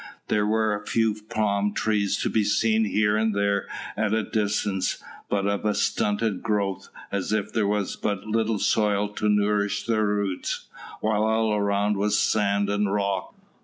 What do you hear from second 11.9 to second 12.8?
was sand